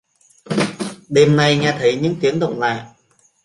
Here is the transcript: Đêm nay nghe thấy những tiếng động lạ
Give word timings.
Đêm 1.09 1.35
nay 1.35 1.57
nghe 1.57 1.75
thấy 1.79 1.99
những 2.01 2.15
tiếng 2.21 2.39
động 2.39 2.59
lạ 2.59 2.93